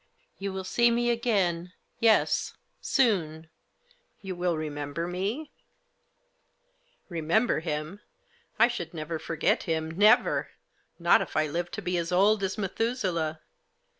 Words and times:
"You 0.39 0.51
will 0.51 0.63
see 0.63 0.89
me 0.89 1.11
again— 1.11 1.73
yes! 2.09 2.55
Soon! 2.81 3.51
You 4.19 4.35
will 4.35 4.55
remem 4.55 4.95
ber 4.95 5.05
me?" 5.07 5.51
Remember 7.07 7.59
him? 7.59 8.01
I 8.57 8.67
should 8.67 8.95
never 8.95 9.19
forget 9.19 9.61
him, 9.69 9.91
never! 9.91 10.49
Not 10.97 11.21
if 11.21 11.37
I 11.37 11.45
lived 11.45 11.71
to 11.73 11.83
be 11.83 11.99
as 11.99 12.11
old 12.11 12.41
as 12.41 12.55
Methusaleh. 12.57 13.41